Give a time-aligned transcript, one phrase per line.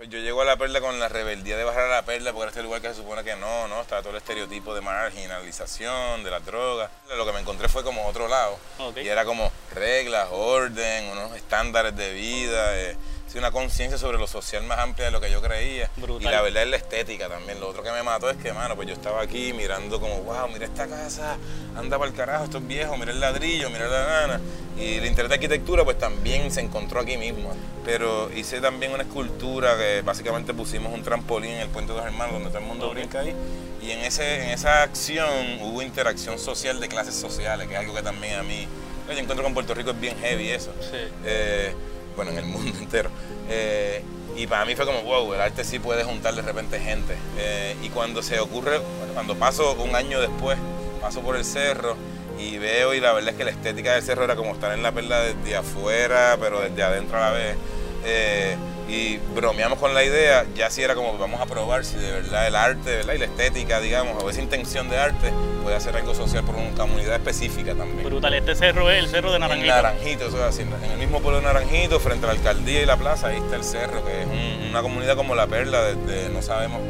[0.00, 2.44] Pues yo llego a la perla con la rebeldía de bajar a la perla porque
[2.44, 3.82] era este lugar que se supone que no, ¿no?
[3.82, 6.90] Estaba todo el estereotipo de marginalización, de la droga.
[7.18, 8.58] Lo que me encontré fue como otro lado.
[8.96, 12.78] Y era como reglas, orden, unos estándares de vida.
[12.78, 12.96] Eh,
[13.38, 15.90] una conciencia sobre lo social más amplia de lo que yo creía.
[16.18, 17.60] Y la verdad es la estética también.
[17.60, 20.48] Lo otro que me mató es que, mano, pues yo estaba aquí mirando como, wow,
[20.48, 21.36] mira esta casa,
[21.76, 24.40] anda para el carajo, esto es viejo, mira el ladrillo, mira la nana.
[24.76, 27.52] Y el interés de arquitectura pues también se encontró aquí mismo.
[27.84, 32.06] Pero hice también una escultura que básicamente pusimos un trampolín en el Puente de los
[32.06, 33.34] Hermanos donde todo el mundo brinca ahí.
[33.82, 35.28] Y en, ese, en esa acción
[35.62, 38.66] hubo interacción social de clases sociales, que es algo que también a mí,
[39.06, 40.72] yo encuentro con Puerto Rico es bien heavy eso.
[40.80, 40.98] Sí.
[41.24, 41.74] Eh,
[42.16, 43.10] bueno, en el mundo entero.
[43.48, 44.02] Eh,
[44.36, 47.16] y para mí fue como, wow, el arte sí puede juntar de repente gente.
[47.38, 48.80] Eh, y cuando se ocurre,
[49.14, 50.58] cuando paso un año después,
[51.00, 51.96] paso por el cerro
[52.38, 54.82] y veo y la verdad es que la estética del cerro era como estar en
[54.82, 57.56] la perla desde afuera, pero desde adentro a la vez.
[58.04, 58.56] Eh,
[58.90, 62.48] y bromeamos con la idea, ya si era como vamos a probar si de verdad
[62.48, 63.14] el arte ¿verdad?
[63.14, 66.74] y la estética, digamos, o esa intención de arte puede hacer algo social por una
[66.74, 68.04] comunidad específica también.
[68.04, 69.76] Brutal, este cerro es el cerro de Naranjito.
[69.76, 72.82] En Naranjito, eso es así, en el mismo pueblo de Naranjito, frente a la alcaldía
[72.82, 74.26] y la plaza, ahí está el cerro, que es
[74.70, 76.80] una comunidad como La Perla, desde, no sabemos,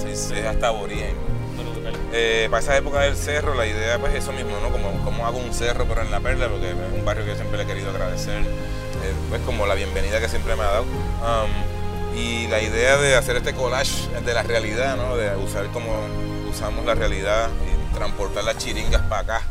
[0.00, 1.28] si es hasta aborigen.
[2.12, 4.70] Eh, para esa época del cerro, la idea pues eso mismo, ¿no?
[4.70, 7.36] Como, como hago un cerro pero en La Perla, porque es un barrio que yo
[7.36, 8.42] siempre le he querido agradecer
[9.04, 10.82] es pues como la bienvenida que siempre me ha dado.
[10.84, 15.16] Um, y la idea de hacer este collage de la realidad, ¿no?
[15.16, 15.90] de usar como
[16.50, 19.42] usamos la realidad y transportar las chiringas para acá,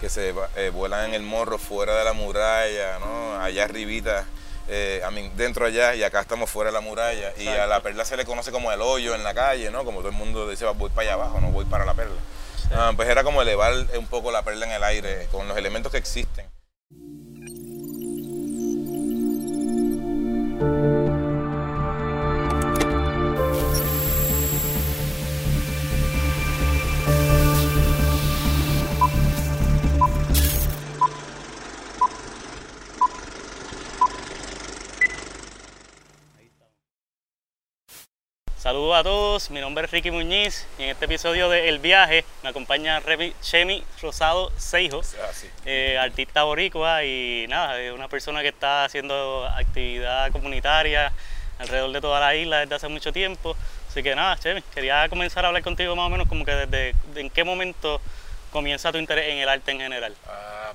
[0.00, 3.40] que se eh, vuelan en el morro fuera de la muralla, ¿no?
[3.40, 4.24] allá arribita.
[4.66, 7.80] Eh, a mí, dentro allá y acá estamos fuera de la muralla y a la
[7.80, 9.84] perla se le conoce como el hoyo en la calle, ¿no?
[9.84, 12.16] Como todo el mundo dice, voy para allá abajo, no voy para la perla.
[12.72, 15.92] Ah, pues era como elevar un poco la perla en el aire con los elementos
[15.92, 16.43] que existen.
[38.94, 42.24] Saludos a todos, mi nombre es Ricky Muñiz y en este episodio de El Viaje
[42.44, 43.02] me acompaña
[43.42, 45.30] Chemi Rosado Seijo, ah,
[45.64, 51.12] eh, artista boricua y nada, es una persona que está haciendo actividad comunitaria
[51.58, 53.56] alrededor de toda la isla desde hace mucho tiempo.
[53.90, 56.94] Así que nada, Chemi, quería comenzar a hablar contigo más o menos como que desde
[57.16, 58.00] en qué momento
[58.52, 60.14] comienza tu interés en el arte en general.
[60.28, 60.70] Ah,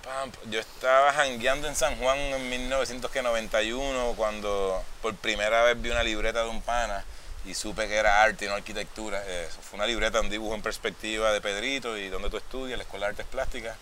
[0.49, 6.43] yo estaba jangueando en San Juan en 1991 cuando por primera vez vi una libreta
[6.43, 7.05] de un pana
[7.45, 9.23] y supe que era arte y no arquitectura.
[9.25, 12.83] Eso fue una libreta, un dibujo en perspectiva de Pedrito y donde tú estudias, la
[12.83, 13.75] Escuela de Artes Plásticas.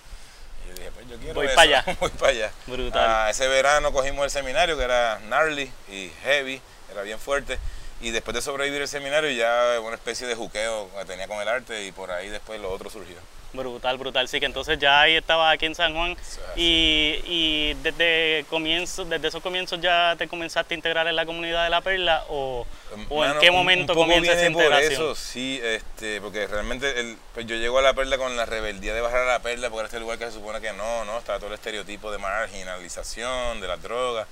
[0.63, 1.85] Y yo dije, pues yo quiero Voy para allá.
[1.99, 2.51] Voy para allá.
[2.67, 3.05] Brutal.
[3.05, 7.59] Ah, ese verano cogimos el seminario que era gnarly y heavy, era bien fuerte.
[7.99, 11.47] Y después de sobrevivir el seminario ya una especie de juqueo que tenía con el
[11.47, 13.17] arte y por ahí después lo otro surgió.
[13.53, 14.27] Brutal, brutal.
[14.27, 16.15] Sí, que entonces ya ahí estaba aquí en San Juan
[16.55, 21.63] y, y, desde comienzo, desde esos comienzos ya te comenzaste a integrar en la comunidad
[21.63, 22.65] de La Perla o,
[23.09, 24.95] o en qué momento comienza esa integración.
[24.95, 28.45] Por eso, sí, este, porque realmente el, pues yo llego a La Perla con la
[28.45, 31.05] rebeldía de bajar a La Perla porque era este lugar que se supone que no,
[31.05, 34.27] no, estaba todo el estereotipo de marginalización, de las drogas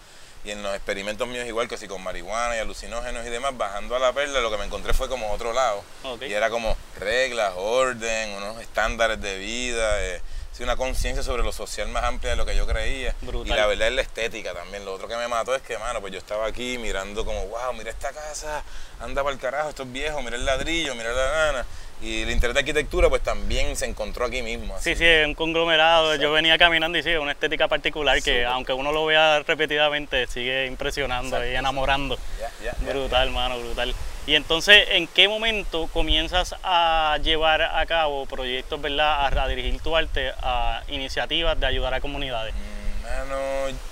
[0.45, 3.95] y en los experimentos míos igual que si con marihuana y alucinógenos y demás, bajando
[3.95, 5.83] a la perla lo que me encontré fue como otro lado.
[6.21, 10.21] Y era como reglas, orden, unos estándares de vida, eh,
[10.63, 13.13] una conciencia sobre lo social más amplia de lo que yo creía.
[13.43, 14.85] Y la verdad es la estética también.
[14.85, 17.73] Lo otro que me mató es que, mano, pues yo estaba aquí mirando como, wow,
[17.73, 18.63] mira esta casa,
[19.01, 21.65] anda para el carajo, esto es viejo, mira el ladrillo, mira la nana.
[22.05, 24.75] Y el interés de arquitectura pues también se encontró aquí mismo.
[24.79, 26.15] Sí, sí, es un conglomerado.
[26.17, 30.67] Yo venía caminando y sí, una estética particular que aunque uno lo vea repetidamente sigue
[30.67, 32.19] impresionando y enamorando.
[32.81, 33.95] brutal, hermano, brutal.
[34.27, 39.95] Y entonces, ¿en qué momento comienzas a llevar a cabo proyectos, verdad, a, dirigir tu
[39.95, 42.53] arte a iniciativas de ayudar a comunidades?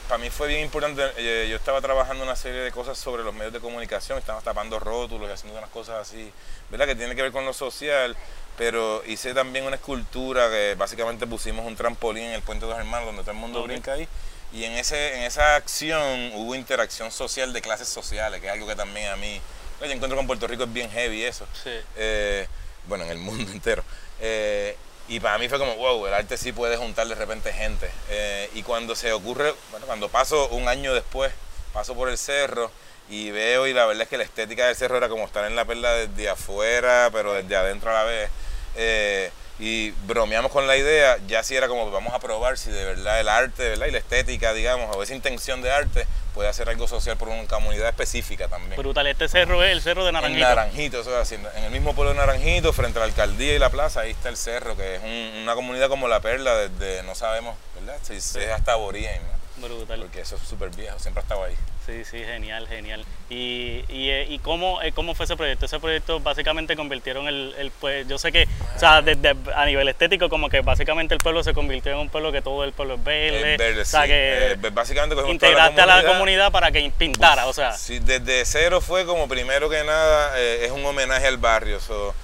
[0.08, 1.02] Para mí fue bien importante.
[1.18, 4.80] Eh, yo estaba trabajando una serie de cosas sobre los medios de comunicación, estaba tapando
[4.80, 6.32] rótulos y haciendo unas cosas así,
[6.70, 6.86] ¿verdad?
[6.86, 8.16] Que tiene que ver con lo social,
[8.58, 12.80] pero hice también una escultura que básicamente pusimos un trampolín en el Puente de los
[12.80, 14.08] Hermanos, donde todo el mundo brinca ahí.
[14.52, 18.68] Y en, ese, en esa acción hubo interacción social de clases sociales, que es algo
[18.68, 19.42] que también a mí,
[19.80, 21.48] yo encuentro con Puerto Rico es bien heavy eso.
[21.96, 22.48] Eh,
[22.88, 23.84] bueno, en el mundo entero.
[24.20, 24.78] Eh,
[25.08, 27.90] y para mí fue como, wow, el arte sí puede juntar de repente gente.
[28.10, 31.32] Eh, y cuando se ocurre, bueno, cuando paso un año después,
[31.74, 32.72] paso por el cerro
[33.10, 35.56] y veo y la verdad es que la estética del cerro era como estar en
[35.56, 38.30] la perla desde afuera, pero desde adentro a la vez.
[38.76, 42.86] Eh, y bromeamos con la idea, ya si era como vamos a probar si de
[42.86, 43.88] verdad el arte ¿verdad?
[43.88, 47.46] y la estética, digamos, o esa intención de arte puede hacer algo social por una
[47.48, 48.76] comunidad específica también.
[48.76, 50.44] Brutal, este cerro es el cerro de Naranjito.
[50.44, 51.32] En Naranjito, eso es.
[51.32, 54.30] En el mismo pueblo de Naranjito, frente a la alcaldía y la plaza, ahí está
[54.30, 55.02] el cerro, que es
[55.42, 57.98] una comunidad como La Perla, desde, no sabemos, ¿verdad?
[58.02, 59.22] Si es hasta aborigen.
[59.58, 60.00] Brutal.
[60.02, 61.56] Porque eso es súper viejo, siempre ha estado ahí.
[61.86, 63.04] Sí, sí, genial, genial.
[63.30, 65.66] ¿Y, y, eh, y cómo, eh, cómo fue ese proyecto?
[65.66, 69.90] Ese proyecto básicamente convirtieron el, el pues, yo sé que, o sea, desde, a nivel
[69.90, 72.96] estético, como que básicamente el pueblo se convirtió en un pueblo que todo el pueblo
[72.96, 73.58] es verde.
[73.58, 77.74] verde, o sea, que eh, básicamente integraste a la comunidad para que pintara, o sea.
[77.74, 81.82] Sí, desde cero fue como primero que nada, es un homenaje al barrio.
[81.82, 82.16] So,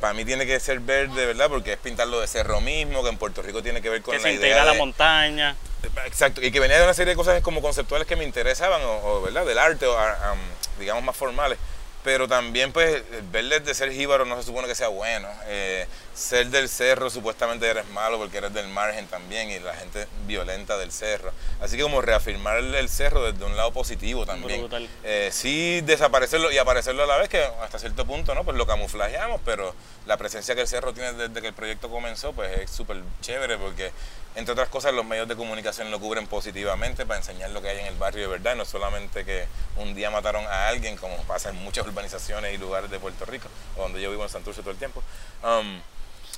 [0.00, 1.48] para mí tiene que ser verde, ¿verdad?
[1.48, 4.18] Porque es pintarlo de cerro mismo, que en Puerto Rico tiene que ver con que
[4.18, 5.56] la se integra la montaña.
[6.04, 9.22] Exacto, y que venía de una serie de cosas como conceptuales que me interesaban, o,
[9.22, 9.46] ¿verdad?
[9.46, 9.96] Del arte, o,
[10.78, 11.58] digamos, más formales
[12.06, 15.26] pero también pues verles de ser jíbaro no se supone que sea bueno.
[15.46, 20.06] Eh, ser del cerro supuestamente eres malo porque eres del margen también y la gente
[20.24, 21.32] violenta del cerro.
[21.60, 24.68] Así que como reafirmar el, cerro desde un lado positivo también.
[25.02, 28.68] Eh, sí desaparecerlo y aparecerlo a la vez que hasta cierto punto no pues lo
[28.68, 29.74] camuflajeamos, pero
[30.06, 33.58] la presencia que el cerro tiene desde que el proyecto comenzó pues es súper chévere
[33.58, 33.90] porque
[34.36, 37.80] entre otras cosas los medios de comunicación lo cubren positivamente para enseñar lo que hay
[37.80, 39.46] en el barrio de verdad, no solamente que
[39.76, 43.48] un día mataron a alguien como pasa en muchas urbanizaciones y lugares de Puerto Rico,
[43.76, 45.02] donde yo vivo en Santurce todo el tiempo.
[45.42, 45.80] Um,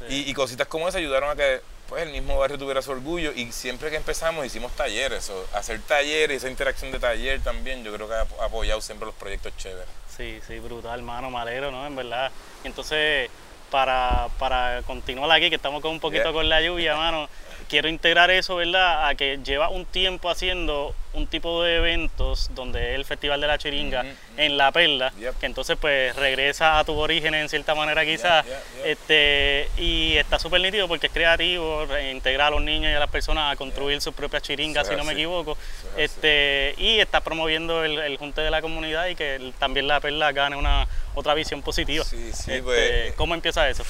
[0.08, 3.50] y, cositas como esa ayudaron a que pues, el mismo barrio tuviera su orgullo y
[3.50, 8.06] siempre que empezamos hicimos talleres, o hacer talleres, esa interacción de taller también, yo creo
[8.06, 9.88] que ha apoyado siempre los proyectos chéveres.
[10.16, 11.84] Sí, sí, brutal, hermano, malero, ¿no?
[11.84, 12.30] En verdad.
[12.62, 13.28] Entonces,
[13.72, 17.28] para, para continuar aquí, que estamos con un poquito con la lluvia, mano,
[17.68, 19.08] quiero integrar eso, ¿verdad?
[19.08, 23.46] A que lleva un tiempo haciendo un tipo de eventos donde es el Festival de
[23.46, 24.05] la Chiringa
[24.37, 28.44] en La Perla, que entonces pues regresa a tu origen en cierta manera quizás,
[28.84, 33.10] este y está súper nítido porque es creativo, integra a los niños y a las
[33.10, 35.56] personas a construir sus propias chiringas, si no me equivoco,
[35.96, 40.56] este y está promoviendo el, junte de la comunidad y que también La Perla gane
[40.56, 42.04] una otra visión positiva.
[42.04, 43.84] Sí, sí, este, pues, ¿Cómo empieza eso?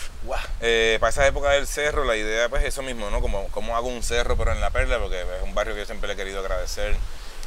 [0.61, 3.21] Eh, para esa época del cerro, la idea pues eso mismo, ¿no?
[3.21, 5.87] Como, como hago un cerro pero en La Perla, porque es un barrio que yo
[5.87, 6.95] siempre le he querido agradecer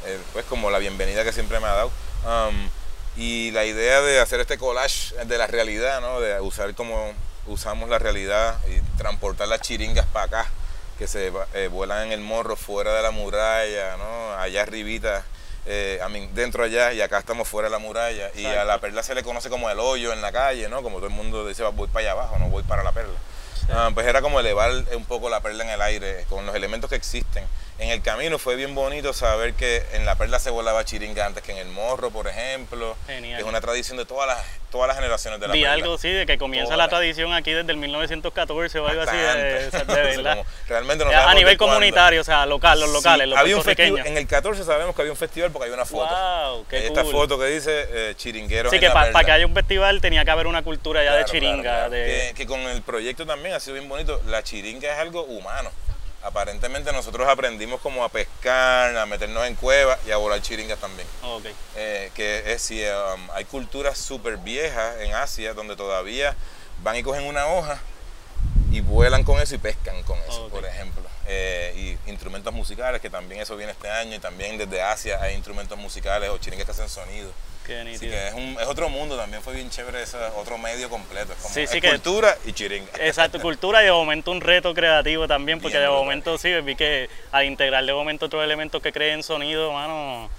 [0.04, 1.90] eh, pues como la bienvenida que siempre me ha dado.
[2.24, 2.68] Um,
[3.16, 6.20] y la idea de hacer este collage de la realidad, ¿no?
[6.20, 7.12] de usar como
[7.46, 10.50] usamos la realidad y transportar las chiringas para acá,
[10.98, 14.34] que se eh, vuelan en el morro fuera de la muralla, ¿no?
[14.34, 15.24] allá arribita,
[15.66, 16.00] eh,
[16.32, 18.30] dentro allá y acá estamos fuera de la muralla.
[18.34, 20.82] Y a la perla se le conoce como el hoyo en la calle, ¿no?
[20.82, 23.18] como todo el mundo dice, voy para allá abajo, no voy para la perla.
[23.70, 26.90] Ah, pues era como elevar un poco la perla en el aire con los elementos
[26.90, 27.44] que existen
[27.82, 31.42] en el camino fue bien bonito saber que en la perla se volaba chiringa antes
[31.42, 32.96] que en el morro, por ejemplo.
[33.06, 33.40] Genial.
[33.40, 34.38] es una tradición de todas las,
[34.70, 37.72] todas las generaciones de la Vi algo, sí, de que comienza la tradición aquí desde
[37.72, 40.44] el 1914 o algo así, de, verdad.
[40.68, 44.28] realmente A nivel comunitario, o sea, local, los locales, los había un festival, En el
[44.28, 46.14] 14 sabemos que había un festival porque había una foto.
[46.14, 50.00] Wow, qué Esta foto que dice eh, chiringueros Sí, que para que haya un festival
[50.00, 51.90] tenía que haber una cultura ya de chiringa.
[51.90, 54.20] Que, que con el proyecto también ha sido bien bonito.
[54.26, 55.70] La chiringa es algo humano
[56.22, 61.06] aparentemente nosotros aprendimos como a pescar, a meternos en cuevas y a volar chiringas también.
[61.22, 61.54] Okay.
[61.76, 66.36] Eh, que es si um, hay culturas súper viejas en Asia donde todavía
[66.82, 67.80] van y cogen una hoja
[68.70, 71.02] y vuelan con eso y pescan con eso, por ejemplo.
[71.26, 75.34] Eh, y instrumentos musicales, que también eso viene este año, y también desde Asia hay
[75.34, 77.30] instrumentos musicales o chiringas que hacen sonido.
[77.62, 81.32] Así que es, un, es, otro mundo, también fue bien chévere ese otro medio completo.
[81.32, 82.90] Es como cultura y chiringa.
[82.98, 87.08] Exacto, cultura y de momento un reto creativo también, porque de momento sí, vi que
[87.30, 90.30] al integrar de momento otros elementos que creen sonido, mano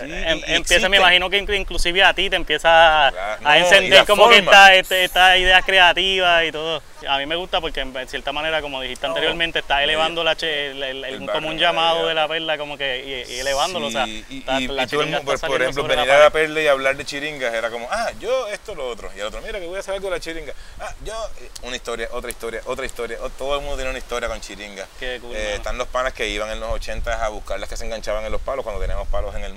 [0.00, 4.74] Em, empieza, me imagino que inclusive a ti te empieza a, encender como que esta,
[4.74, 6.82] este, esta, idea creativa y todo.
[7.08, 11.28] A mí me gusta porque en cierta manera, como dijiste anteriormente, está elevando la el,
[11.32, 13.86] como un llamado de la perla como que y, elevándolo.
[13.86, 17.88] o sea, y, por, ejemplo, venir a la perla y hablar de chiringas era como,
[17.90, 19.10] ah, yo esto, lo otro.
[19.16, 20.52] Y el otro, mira que voy a saber con la chiringa.
[20.80, 21.14] Ah, yo,
[21.62, 23.18] una historia, otra historia, otra historia.
[23.38, 24.88] Todo el mundo tiene una historia con chiringas.
[25.00, 28.24] Eh, están los panas que iban en los 80 a buscar las que se enganchaban
[28.24, 29.54] en los palos cuando teníamos palos en el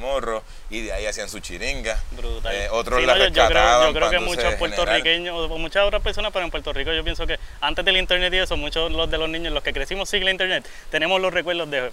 [0.70, 2.00] y de ahí hacían su chiringa.
[2.12, 2.54] Brutal.
[2.56, 6.46] Eh, otros la yo, creo, yo creo que muchos puertorriqueños, o muchas otras personas, pero
[6.46, 9.30] en Puerto Rico yo pienso que antes del internet y eso, muchos los de los
[9.30, 11.92] niños, los que crecimos sin la internet, tenemos los recuerdos de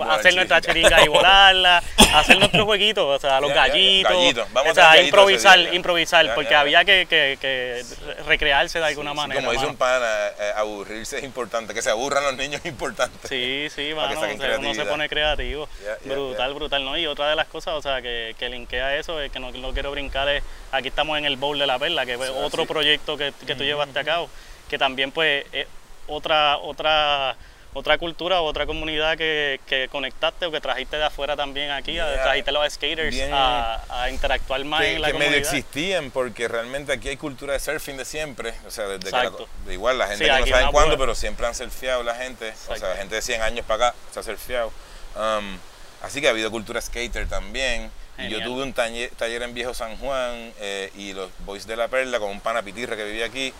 [0.00, 1.82] hacer nuestra chiringa y volarla,
[2.14, 4.16] hacer nuestros jueguitos, o sea, los gallitos,
[4.52, 7.84] Vamos o sea, improvisar, improvisar, porque había que, que,
[8.26, 9.40] recrearse de alguna manera.
[9.40, 10.06] Como dice un pana,
[10.38, 13.28] eh, aburrirse es importante, que se aburran los niños es importante.
[13.28, 14.18] Sí, sí, mano,
[14.58, 15.68] uno se pone creativo.
[16.04, 16.96] brutal, brutal, ¿no?
[16.98, 20.28] Y otra de las cosas o sea, que, que linkea eso, que no, quiero brincar
[20.28, 20.42] es,
[20.72, 23.64] aquí estamos en el Bowl de la Perla, que es otro proyecto que, que tú
[23.64, 24.30] llevaste a cabo,
[24.68, 25.66] que también pues es
[26.06, 27.36] otra, otra
[27.76, 32.48] otra cultura otra comunidad que, que, conectaste o que trajiste de afuera también aquí, trajiste
[32.48, 35.32] a los skaters a, interactuar más en la que comunidad.
[35.32, 39.72] medio existían porque realmente aquí hay cultura de surfing de siempre, o sea, desde que
[39.74, 42.96] igual la gente no sabe cuándo, pero siempre han surfeado la gente, o sea, la
[42.96, 44.72] gente de 100 años para acá se ha surfeado.
[45.14, 45.58] Um,
[46.02, 47.90] así que ha habido cultura skater también.
[48.18, 51.88] Y yo tuve un taller, en Viejo San Juan eh, y los Boys de la
[51.88, 53.52] Perla con un pana pitirra que vivía aquí,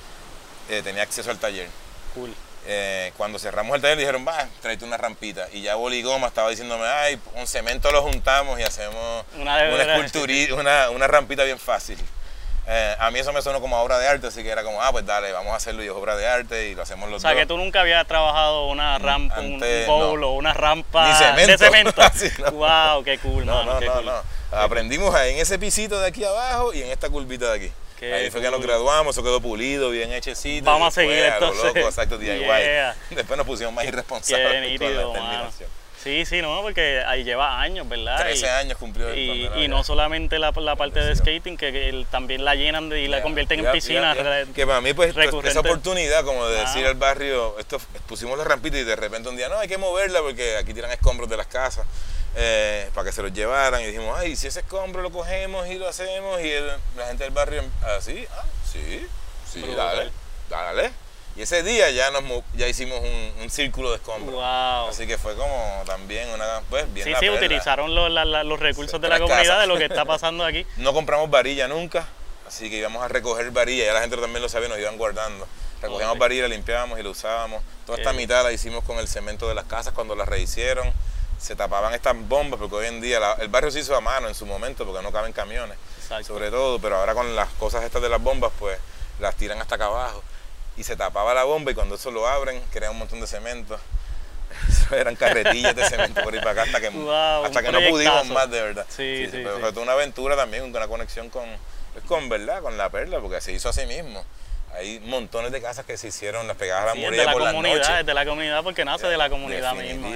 [0.71, 1.69] eh, tenía acceso al taller.
[2.14, 2.35] Cool.
[2.69, 5.49] Eh, cuando cerramos el taller dijeron, va, tráete una rampita.
[5.52, 9.57] Y ya Boligoma estaba diciéndome, ay, con cemento lo juntamos y hacemos una,
[10.55, 11.99] una, una, rampita bien fácil.
[12.68, 14.90] Eh, a mí eso me sonó como obra de arte, así que era como, ah,
[14.90, 17.30] pues dale, vamos a hacerlo y es obra de arte y lo hacemos los dos.
[17.30, 21.58] O sea, que tú nunca habías trabajado una rampa, un bowl o una rampa de
[21.58, 22.02] cemento.
[22.52, 24.23] Wow, qué cool, no, no, no, no.
[24.50, 27.73] Aprendimos en ese pisito de aquí abajo y en esta curvita de aquí.
[28.02, 30.66] Ahí fue que nos graduamos, eso quedó pulido, bien hechecito.
[30.66, 31.64] Vamos a seguir entonces.
[31.64, 32.44] Loco, exacto, DIY.
[33.11, 35.70] Después nos pusimos más irresponsables con la terminación.
[36.07, 38.17] Sí, sí, no, porque ahí lleva años, ¿verdad?
[38.21, 42.45] 13 años cumplió el Y, y no solamente la, la parte de skating, que, también
[42.45, 44.15] la llenan y la convierten en piscina.
[44.55, 48.45] Que para mí, pues, pues esa oportunidad, como de decir al barrio, esto pusimos la
[48.45, 51.39] rampita y de repente un día, no, hay que moverla porque aquí tiran escombros de
[51.39, 51.85] las casas.
[52.39, 55.75] Eh, para que se los llevaran y dijimos, ay, si ese escombro lo cogemos y
[55.75, 56.53] lo hacemos y
[56.95, 57.65] la gente del barrio,
[57.99, 59.07] así, ah, sí,
[59.51, 60.13] sí, dale,
[60.49, 61.06] dale.
[61.37, 62.23] Y ese día ya nos
[62.55, 64.43] ya hicimos un, círculo de escombros.
[64.88, 69.09] Así que fue como también una, pues, bien Sí, sí, utilizaron los, los recursos de
[69.09, 70.66] la comunidad de lo que está pasando aquí.
[70.78, 72.07] No compramos varilla nunca,
[72.49, 75.47] así que íbamos a recoger varilla, ya la gente también lo sabía, nos iban guardando.
[75.83, 77.62] Recogíamos varilla, limpiábamos y la usábamos.
[77.85, 80.93] Toda esta mitad la hicimos con el cemento de las casas cuando las rehicieron
[81.38, 84.35] se tapaban estas bombas, porque hoy en día el barrio se hizo a mano en
[84.35, 85.76] su momento, porque no caben camiones,
[86.26, 88.78] sobre todo, pero ahora con las cosas estas de las bombas, pues
[89.21, 90.23] las tiran hasta acá abajo.
[90.76, 93.78] Y se tapaba la bomba y cuando eso lo abren, crea un montón de cemento.
[94.68, 98.26] Eso eran carretillas de cemento por ir para acá hasta que, hasta que no pudimos
[98.28, 98.87] más de verdad.
[98.88, 101.45] Sí, sí, pero fue una aventura también, una conexión con,
[101.92, 102.62] pues, con, ¿verdad?
[102.62, 104.25] con la perla, porque se hizo así mismo
[104.76, 107.42] hay montones de casas que se hicieron las pegadas a la sí, de la por
[107.42, 110.09] comunidad, Es de la comunidad porque nace de la comunidad misma.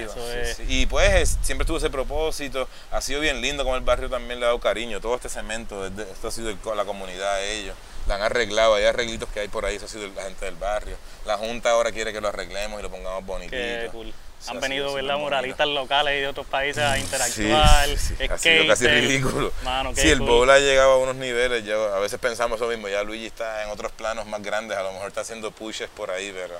[0.68, 4.46] Y pues siempre tuvo ese propósito, ha sido bien lindo como el barrio también le
[4.46, 7.74] ha dado cariño, todo este cemento, esto ha sido la comunidad de ellos,
[8.06, 10.56] la han arreglado, hay arreglitos que hay por ahí, eso ha sido la gente del
[10.56, 10.96] barrio.
[11.26, 13.56] La Junta ahora quiere que lo arreglemos y lo pongamos bonitito.
[13.56, 14.12] Qué cool.
[14.48, 15.18] Han venido ¿verdad?
[15.18, 17.88] moralistas locales y de otros países a interactuar.
[17.98, 19.52] Sí, ha sido casi ridículo.
[19.94, 23.26] Si el bowl ha llegado a unos niveles, a veces pensamos lo mismo, ya Luigi
[23.26, 26.54] está en otros planos más grandes, a lo mejor está haciendo pushes por ahí, pero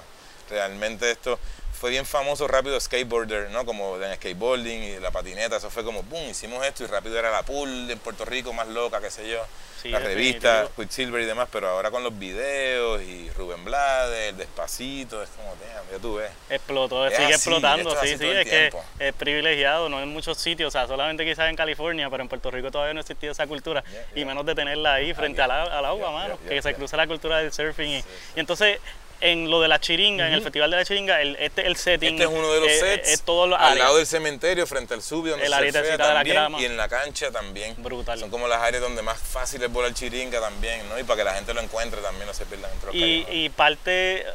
[0.50, 1.38] realmente esto
[1.80, 3.64] fue bien famoso rápido skateboarder, ¿no?
[3.64, 6.28] Como en skateboarding y la patineta, eso fue como, ¡pum!
[6.28, 9.42] Hicimos esto y rápido era la pool en Puerto Rico más loca, qué sé yo.
[9.84, 15.30] la revista, Quicksilver y demás, pero ahora con los videos y Rubén Blades, Despacito, es
[15.30, 15.54] como,
[15.90, 16.30] ya tú ves.
[16.50, 20.86] Explotó, sigue explotando, sí, sí, es que es privilegiado, no en muchos sitios, o sea,
[20.86, 23.82] solamente quizás en California, pero en Puerto Rico todavía no existía esa cultura,
[24.14, 27.54] y menos de tenerla ahí frente al, agua, mano, que se cruza la cultura del
[27.54, 27.88] surfing.
[27.88, 28.04] y
[28.36, 28.80] entonces
[29.20, 32.14] en lo de la chiringa, en el festival de la chiringa, el, este el setting.
[32.14, 33.08] Este es uno de los eh, sets.
[33.08, 36.60] Es todo al lado del cementerio, frente al subio, donde el área de la grama.
[36.60, 37.74] Y en la cancha también.
[37.78, 38.18] Brutal.
[38.18, 40.98] Son como las áreas donde más fácil es volar chiringa también, ¿no?
[40.98, 44.26] Y para que la gente lo encuentre también, no se pierdan entre y, y parte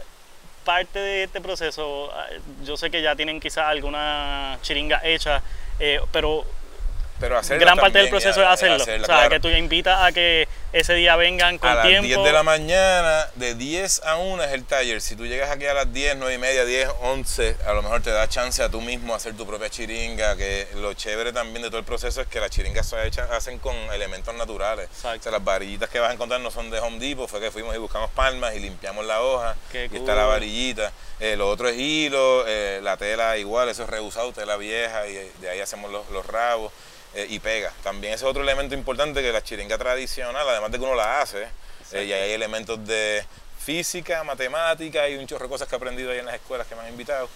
[0.63, 2.12] parte de este proceso,
[2.63, 5.44] yo sé que ya tienen quizás alguna chiringa hecha,
[5.80, 6.44] eh, pero
[7.19, 8.84] pero Gran parte del proceso es hacerlo.
[8.84, 11.88] o sea, que tú invitas a que ese día vengan con tiempo.
[11.88, 15.00] A las 10 de la mañana, de 10 a 1 es el taller.
[15.00, 18.01] Si tú llegas aquí a las 10, 9 y media, 10, 11, a lo mejor
[18.01, 20.36] te da chance a tú mismo hacer tu propia chiringa.
[20.36, 23.75] Que lo chévere también de todo el proceso es que las chiringas se hacen con
[23.93, 24.89] elementos naturales.
[24.98, 27.51] O sea, las varillitas que vas a encontrar no son de Home Depot, fue que
[27.51, 29.55] fuimos y buscamos palmas y limpiamos la hoja.
[29.74, 30.91] y está la varillita.
[31.22, 35.31] Eh, lo otro es hilo, eh, la tela igual, eso es reusado, tela vieja, y
[35.39, 36.74] de ahí hacemos los, los rabos.
[37.15, 37.72] Eh, y pega.
[37.81, 41.22] También ese es otro elemento importante que la chiringa tradicional, además de que uno la
[41.22, 41.48] hace,
[41.93, 43.25] eh, y hay elementos de
[43.57, 46.75] física, matemática y un chorro de cosas que he aprendido ahí en las escuelas que
[46.75, 47.29] me han invitado.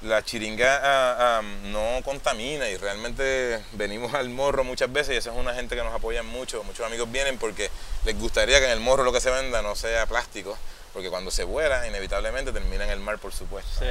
[0.00, 5.36] la chiringa ah, no contamina y realmente venimos al morro muchas veces y esa es
[5.36, 6.64] una gente que nos apoya mucho.
[6.64, 7.68] Muchos amigos vienen porque
[8.04, 10.56] les gustaría que en el morro lo que se venda no sea plástico,
[10.94, 13.84] porque cuando se vuela inevitablemente termina en el mar, por supuesto.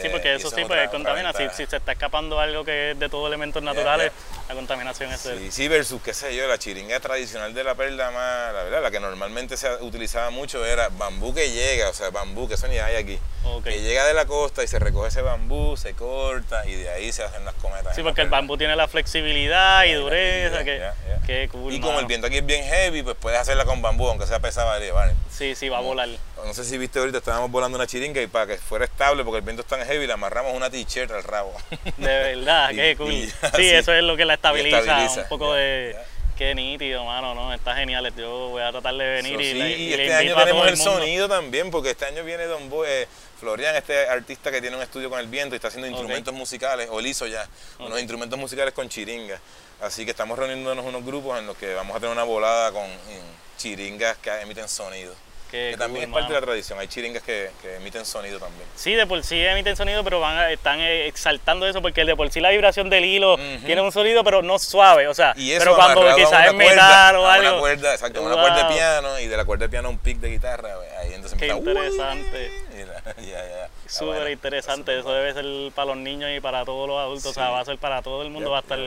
[0.00, 1.32] Sí, porque eh, eso sí, pues contamina.
[1.32, 4.12] Si, si, se está escapando algo que es de todos elementos naturales,
[4.48, 5.20] la contaminación es...
[5.20, 8.82] Sí, sí, versus, qué sé yo, la chiringa tradicional de la perla más, la verdad,
[8.82, 12.68] la que normalmente se utilizaba mucho era bambú que llega, o sea, bambú, que eso
[12.68, 13.18] ni hay aquí.
[13.64, 17.12] Que llega de la costa y se recoge ese bambú, se corta y de ahí
[17.12, 17.94] se hacen las cometas.
[17.94, 20.64] Sí, porque el bambú tiene la flexibilidad y dureza.
[20.64, 20.80] que...
[21.26, 21.72] Qué cool.
[21.72, 24.40] Y como el viento aquí es bien heavy, pues puedes hacerla con bambú, aunque sea
[24.40, 25.14] pesada, ¿vale?
[25.30, 26.08] Sí, sí, va a volar.
[26.44, 29.38] No sé si viste ahorita, estábamos volando una chiringa y para que fuera estable, porque
[29.38, 31.52] el viento es tan heavy, le amarramos una t-shirt al rabo.
[31.96, 33.12] De verdad, qué cool.
[33.12, 35.96] sí, eso es lo que la estabiliza, un poco de...
[36.36, 37.52] Qué nítido, mano, ¿no?
[37.52, 38.10] Está genial.
[38.16, 41.70] Yo voy a tratar de venir y, sí, y, este año tenemos el, sonido también,
[41.70, 43.06] porque este año viene Don Boy, eh,
[43.38, 46.88] Florian, este artista que tiene un estudio con el viento y está haciendo instrumentos musicales,
[46.90, 47.46] o hizo ya,
[47.78, 49.40] unos instrumentos musicales con chiringas.
[49.82, 52.86] Así que estamos reuniéndonos unos grupos en los que vamos a tener una volada con
[53.58, 55.14] chiringas que emiten sonido
[55.52, 56.78] que también es parte de la tradición.
[56.78, 58.66] Hay chiringas que, emiten sonido también.
[58.74, 62.30] Sí, de por sí emiten sonido, pero van están eh, exaltando eso porque de por
[62.30, 63.36] sí la vibración del hilo
[63.66, 65.08] tiene un sonido, pero no suave.
[65.08, 67.50] O sea, pero cuando quizás es metal o algo.
[67.50, 70.18] Una cuerda, exacto, una cuerda de piano y de la cuerda de piano un pick
[70.20, 70.70] de guitarra.
[71.00, 72.50] Ahí entonces Qué interesante.
[73.86, 74.98] Súper interesante.
[74.98, 77.26] Eso debe ser para los niños y para todos los adultos.
[77.26, 78.50] O sea, va a ser para todo el mundo.
[78.50, 78.78] va a estar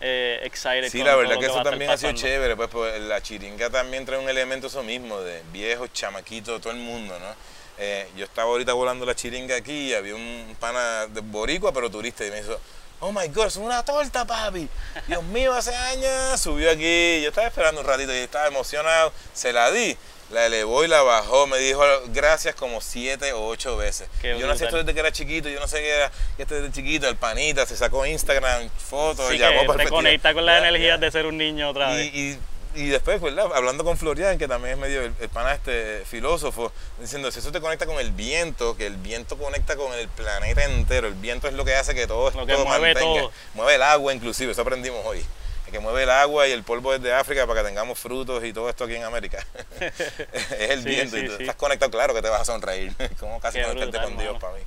[0.00, 0.88] eh, excited.
[0.88, 4.18] Sí, la verdad que, eso también ha sido chévere, pues, pues, la chiringa también trae
[4.18, 7.34] un elemento eso mismo, de viejos, chamaquitos, todo el mundo, ¿no?
[7.78, 11.90] Eh, yo estaba ahorita volando la chiringa aquí y había un pana de boricua, pero
[11.90, 12.58] turista, y me dijo,
[13.00, 14.68] oh my God, es una torta, papi.
[15.06, 19.52] Dios mío, hace años subió aquí, yo estaba esperando un ratito y estaba emocionado, se
[19.52, 19.96] la di
[20.30, 24.08] la elevó y la bajó, me dijo gracias como siete o ocho veces.
[24.22, 26.72] yo no sé esto desde que era chiquito, yo no sé qué era esto desde
[26.72, 31.00] chiquito, el panita, se sacó Instagram, fotos, sí, llamó para te conecta con las energías
[31.00, 32.14] de ser un niño otra vez.
[32.14, 32.38] Y,
[32.76, 33.48] y, después, ¿verdad?
[33.52, 36.70] hablando con Florian, que también es medio el, pana este filósofo,
[37.00, 40.64] diciendo, si eso te conecta con el viento, que el viento conecta con el planeta
[40.64, 43.32] entero, el viento es lo que hace que todo, lo que mueve todo.
[43.54, 45.24] mueve el agua inclusive, eso aprendimos hoy
[45.70, 48.68] que mueve el agua y el polvo desde África para que tengamos frutos y todo
[48.68, 49.44] esto aquí en América.
[49.80, 52.92] es el viento y tú estás conectado, claro que te vas a sonreír.
[53.20, 54.60] Como casi conectarte con Dios para mí.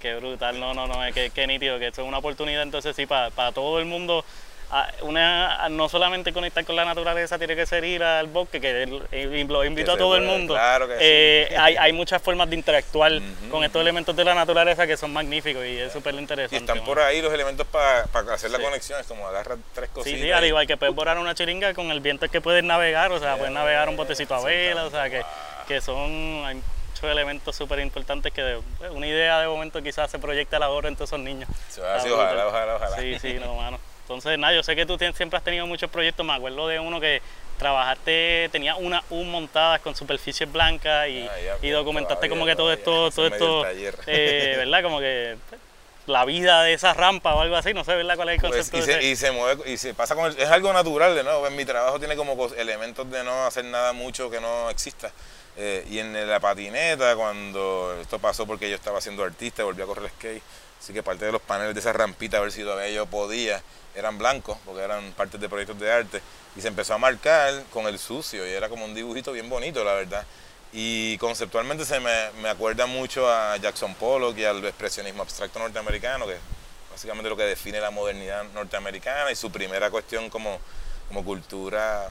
[0.00, 3.06] Qué brutal, no, no, no, es que, nítido, que esto es una oportunidad entonces sí
[3.06, 4.24] para, para todo el mundo
[5.02, 8.86] una, no solamente conectar con la naturaleza tiene que ser ir al bosque, que
[9.46, 10.54] lo invito a todo el mundo.
[10.54, 13.12] Claro que eh, hay, hay, muchas formas de interactuar
[13.50, 16.56] con estos elementos de la naturaleza que son magníficos y es súper interesante.
[16.56, 20.18] Y están por ahí los elementos para hacer la conexión, es como agarrar tres cositas.
[20.18, 22.64] Sí, sí, al igual que puedes borrar una chiringa con el viento es que puedes
[22.64, 25.22] navegar, o sea, puedes navegar un botecito a vela, o sea, que,
[25.68, 28.58] que son, hay muchos elementos súper importantes que
[28.90, 31.48] una idea de momento quizás se proyecta a la hora entre esos niños.
[31.68, 32.96] Sí, ojalá, ojalá, ojalá.
[32.98, 33.78] Sí, sí, no, mano.
[34.04, 36.24] Entonces, nada, yo sé que tú siempre has tenido muchos proyectos.
[36.26, 37.22] Me acuerdo de uno que
[37.58, 42.72] trabajaste, tenía una U montada con superficies blancas y, ah, y documentaste como que todo
[42.72, 43.64] esto, todo esto,
[44.06, 44.82] eh, ¿verdad?
[44.82, 45.60] Como que pues,
[46.06, 48.16] la vida de esa rampa o algo así, no sé, ¿verdad?
[48.16, 48.78] ¿Cuál es el pues, concepto?
[48.78, 51.64] y, se, y, se, mueve, y se pasa con es algo natural, nuevo, en mi
[51.64, 55.10] trabajo tiene como elementos de no hacer nada mucho que no exista.
[55.56, 59.86] Eh, y en la patineta, cuando esto pasó porque yo estaba siendo artista, volví a
[59.86, 60.42] correr skate,
[60.80, 63.62] así que parte de los paneles de esa rampita, a ver si todavía yo podía,
[63.94, 66.20] eran blancos, porque eran partes de proyectos de arte,
[66.56, 69.84] y se empezó a marcar con el sucio, y era como un dibujito bien bonito,
[69.84, 70.24] la verdad.
[70.72, 76.26] Y conceptualmente se me, me acuerda mucho a Jackson Pollock y al expresionismo abstracto norteamericano,
[76.26, 76.40] que es
[76.90, 80.58] básicamente lo que define la modernidad norteamericana y su primera cuestión como,
[81.08, 82.10] como cultura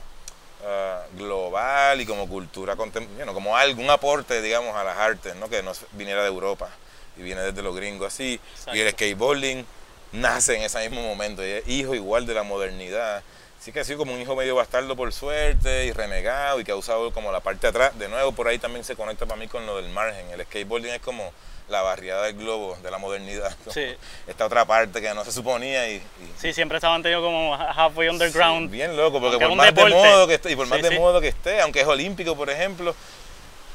[0.66, 5.50] ah, global y como cultura contemporánea, como algún aporte, digamos, a las artes, ¿no?
[5.50, 6.70] que no viniera de Europa
[7.18, 8.40] y viene desde los gringos así.
[8.74, 9.66] Y el skateboarding
[10.12, 13.24] nace en ese mismo momento, y es hijo igual de la modernidad.
[13.60, 16.74] Así que ha sido como un hijo medio bastardo por suerte y renegado y que
[16.74, 17.98] ha usado como la parte de atrás.
[17.98, 20.30] De nuevo, por ahí también se conecta para mí con lo del margen.
[20.32, 21.32] El skateboarding es como
[21.70, 23.56] la barriada del globo de la modernidad.
[24.28, 26.04] Esta otra parte que no se suponía y,
[26.38, 28.70] Sí, siempre se ha mantenido como halfway underground.
[28.70, 31.30] bien loco, porque por más de modo que esté, y por más de modo que
[31.30, 32.94] esté, aunque es olímpico, por ejemplo,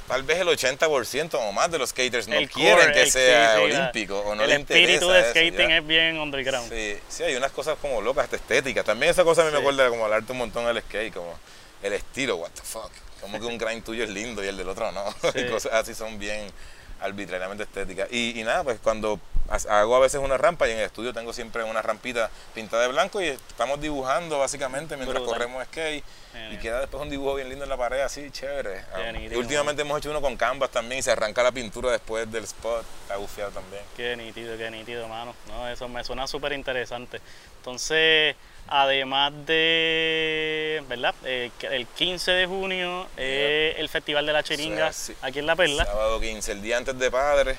[0.09, 4.35] tal vez el 80% o más de los skaters no quieren que sea olímpico o
[4.35, 6.73] no el espíritu de skating es bien underground.
[6.73, 8.85] Sí, sí, hay unas cosas como locas, estéticas.
[8.85, 11.39] También esa cosa a mí me acuerda como hablarte un montón del skate, como
[11.83, 12.91] el estilo, what the fuck.
[13.21, 15.05] Como que un grind tuyo es lindo y el del otro no.
[15.35, 16.51] y cosas así son bien
[17.01, 18.09] arbitrariamente estéticas.
[18.11, 19.21] Y, y nada, pues cuando
[19.69, 22.89] hago a veces una rampa y en el estudio tengo siempre una rampita pintada de
[22.89, 26.05] blanco y estamos dibujando básicamente mientras corremos skate
[26.53, 28.85] y queda después un dibujo bien lindo en la pared así chévere.
[28.93, 32.31] Ah, y últimamente hemos hecho uno con canvas también y se arranca la pintura después
[32.31, 33.83] del spot, está bufiado también.
[33.97, 35.35] Qué nítido, qué nítido, mano.
[35.49, 37.21] No, eso me suena súper interesante.
[37.57, 38.37] Entonces,
[38.69, 41.15] además de, ¿verdad?
[41.25, 44.91] Eh, el 15 de junio es el Festival de la Chiringa
[45.23, 45.85] aquí en La Perla.
[45.85, 47.59] Sábado 15, el día antes de Padres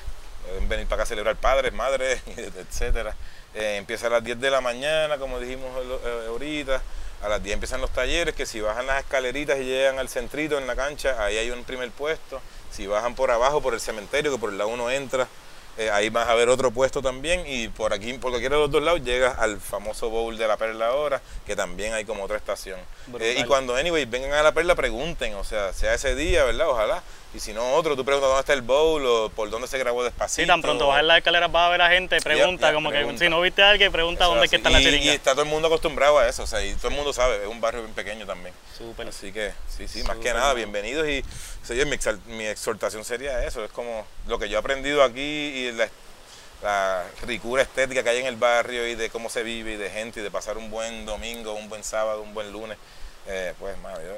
[0.50, 3.14] pueden venir para acá a celebrar padres, madres, etcétera.
[3.54, 5.70] Eh, empieza a las 10 de la mañana, como dijimos
[6.04, 6.82] eh, ahorita.
[7.22, 10.56] A las 10 empiezan los talleres, que si bajan las escaleritas y llegan al centrito
[10.56, 12.40] en la cancha, ahí hay un primer puesto.
[12.70, 15.28] Si bajan por abajo, por el cementerio, que por el lado uno entra,
[15.78, 18.70] eh, ahí vas a ver otro puesto también y por aquí, por cualquiera de los
[18.70, 22.36] dos lados, llegas al famoso bowl de la Perla ahora, que también hay como otra
[22.36, 22.78] estación.
[23.18, 26.68] Eh, y cuando, anyway, vengan a la Perla, pregunten, o sea, sea ese día, ¿verdad?
[26.68, 27.02] Ojalá.
[27.32, 30.02] Y si no, otro, tú preguntas dónde está el bowl o por dónde se grabó
[30.02, 30.42] despacito.
[30.42, 33.28] Sí, tan pronto bajas las escaleras vas a ver a gente, pregunta, como que si
[33.28, 35.04] no viste a alguien, pregunta dónde es que está la chiringa.
[35.04, 37.42] Y está todo el mundo acostumbrado a eso, o sea, y todo el mundo sabe,
[37.42, 38.54] es un barrio bien pequeño también.
[38.76, 39.08] Súper.
[39.08, 41.22] Así que, sí, sí, más que nada, bienvenidos y
[41.68, 45.88] mi, mi exhortación sería eso, es como lo que yo he aprendido aquí y la
[46.62, 49.90] la ricura estética que hay en el barrio y de cómo se vive y de
[49.90, 52.76] gente y de pasar un buen domingo, un buen sábado, un buen lunes,
[53.26, 54.14] eh, pues, mano, yo,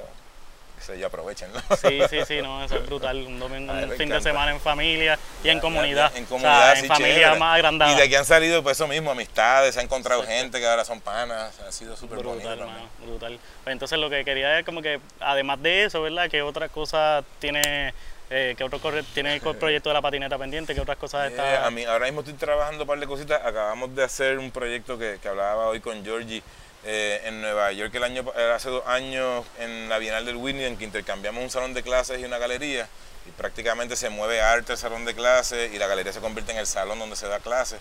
[0.82, 1.60] eso ya aprovechenlo.
[1.80, 3.16] Sí, sí, sí, no, eso es brutal.
[3.26, 6.14] Un domingo, un fin de semana en familia y en comunidad.
[6.16, 7.92] En comunidad, en familia más agrandada.
[7.92, 10.84] Y de aquí han salido, pues eso mismo, amistades, se han encontrado gente que ahora
[10.84, 12.58] son panas, ha sido súper brutal.
[12.58, 13.38] Bonito, brutal.
[13.64, 16.28] Pues entonces lo que quería es como que, además de eso, ¿verdad?
[16.28, 17.92] ¿Qué otra cosa tiene
[18.34, 18.80] eh, ¿Qué otro
[19.12, 20.74] tiene el proyecto de la patineta pendiente?
[20.74, 21.66] ¿Qué otras cosas eh, está?
[21.66, 23.44] A mí, ahora mismo estoy trabajando un par de cositas.
[23.44, 26.42] Acabamos de hacer un proyecto que, hablaba hoy con Georgie
[26.84, 30.76] eh, en Nueva York el año, hace dos años en la Bienal del Whitney, en
[30.76, 32.88] que intercambiamos un salón de clases y una galería.
[33.26, 36.58] Y prácticamente se mueve arte el salón de clases y la galería se convierte en
[36.58, 37.78] el salón donde se da clases.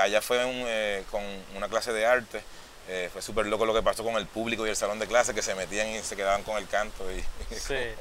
[0.00, 1.22] allá fue con
[1.54, 2.42] una clase de arte.
[3.12, 5.42] fue súper loco lo que pasó con el público y el salón de clases que
[5.42, 7.04] se metían y se quedaban con el canto.
[7.12, 7.20] Y,
[7.54, 7.94] sí.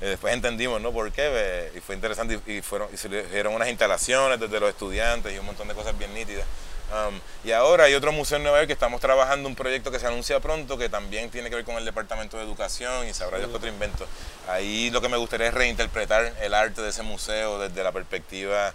[0.00, 0.92] Eh, después entendimos ¿no?
[0.92, 5.32] por qué y fue interesante y, fueron, y se dieron unas instalaciones desde los estudiantes
[5.32, 6.46] y un montón de cosas bien nítidas.
[6.92, 10.00] Um, y ahora hay otro museo en Nueva York que estamos trabajando un proyecto que
[10.00, 13.38] se anuncia pronto que también tiene que ver con el Departamento de Educación y sabrá
[13.38, 14.06] Dios qué otro invento.
[14.48, 18.74] Ahí lo que me gustaría es reinterpretar el arte de ese museo desde la perspectiva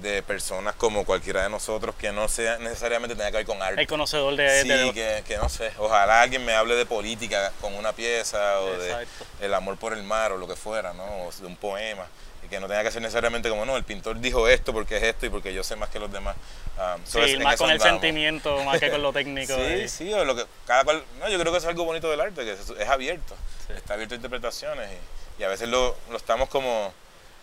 [0.00, 3.80] de personas como cualquiera de nosotros que no sea necesariamente tenga que ver con arte.
[3.80, 4.62] El conocedor de...
[4.62, 9.06] Sí, Que, no sé, ojalá alguien me hable de política con una pieza o de
[9.40, 11.04] el amor por el mar o lo que fuera, ¿no?
[11.04, 12.06] O de un poema.
[12.44, 15.02] Y que no tenga que ser necesariamente como, no, el pintor dijo esto porque es
[15.04, 16.34] esto y porque yo sé más que los demás.
[16.78, 19.54] Um, sí, más con el sentimiento, más que con lo técnico.
[19.54, 22.20] sí, sí, o lo que cada cual, no, yo creo que es algo bonito del
[22.20, 23.36] arte, que es, abierto,
[23.76, 26.92] está abierto a interpretaciones y, y a veces lo, lo estamos como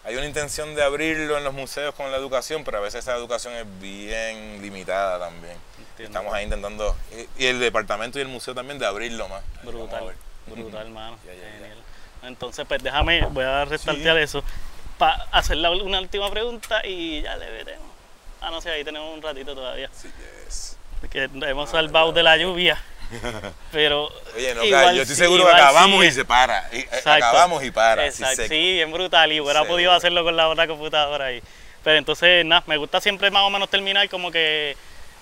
[0.03, 3.15] hay una intención de abrirlo en los museos con la educación, pero a veces esa
[3.15, 5.57] educación es bien limitada también.
[5.97, 6.95] Estamos ahí intentando,
[7.37, 9.43] y, el departamento y el museo también, de abrirlo más.
[9.63, 10.15] Brutal,
[10.47, 11.17] brutal, hermano.
[12.23, 14.41] Entonces, pues déjame, voy a resaltar eso,
[14.97, 17.88] para hacer una última pregunta y ya le veremos.
[18.49, 19.91] Ah, no sé, ahí tenemos un ratito todavía.
[19.93, 20.09] Sí,
[20.47, 20.75] es.
[21.11, 22.81] Que hemos salvado de la lluvia.
[23.71, 24.09] Pero.
[24.35, 26.67] Oye, no, yo estoy seguro que acabamos y se para.
[26.71, 28.07] Eh, acabamos y para.
[28.07, 28.47] Exacto.
[28.47, 29.31] Sí, bien brutal.
[29.31, 31.43] Y hubiera podido hacerlo con la otra computadora ahí.
[31.83, 34.75] Pero entonces, nada, me gusta siempre más o menos terminar como que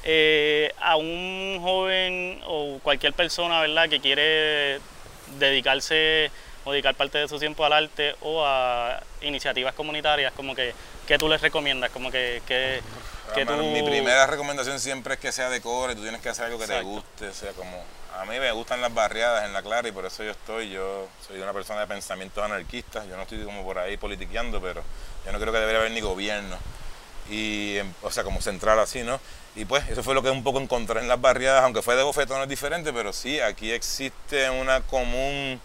[0.06, 4.80] eh, a un joven o cualquier persona, ¿verdad?, que quiere
[5.38, 6.32] dedicarse
[6.64, 10.74] o dedicar parte de su tiempo al arte o a iniciativas comunitarias, como que,
[11.06, 11.92] ¿qué tú les recomiendas?
[11.92, 12.82] Como que, que
[13.36, 16.68] mi primera recomendación siempre es que sea de cobre, tú tienes que hacer algo que
[16.68, 17.84] te guste, o sea, como
[18.18, 21.08] a mí me gustan las barriadas en la clara y por eso yo estoy, yo
[21.28, 24.82] soy una persona de pensamientos anarquistas, yo no estoy como por ahí politiqueando, pero
[25.26, 26.58] yo no creo que debería haber ni gobierno,
[27.30, 29.20] y, em, o sea, como central así, ¿no?
[29.56, 32.04] Y pues eso fue lo que un poco encontré en las barriadas, aunque fue de
[32.04, 35.60] bofetones diferentes, pero sí, aquí existe una común,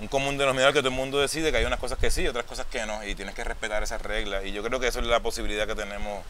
[0.00, 2.44] un común denominador que todo el mundo decide que hay unas cosas que sí, otras
[2.44, 5.06] cosas que no, y tienes que respetar esas reglas, y yo creo que eso es
[5.06, 6.22] la posibilidad que tenemos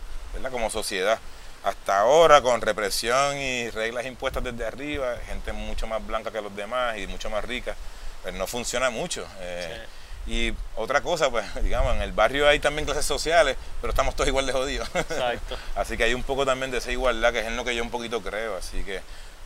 [0.50, 1.18] como sociedad.
[1.64, 6.54] Hasta ahora, con represión y reglas impuestas desde arriba, gente mucho más blanca que los
[6.54, 7.74] demás y mucho más rica,
[8.22, 9.26] pues no funciona mucho.
[9.40, 9.86] Eh,
[10.26, 14.28] y otra cosa, pues, digamos, en el barrio hay también clases sociales, pero estamos todos
[14.28, 14.88] igual de jodidos.
[15.74, 17.82] así que hay un poco también de esa igualdad, que es en lo que yo
[17.82, 18.56] un poquito creo.
[18.56, 19.00] Así que,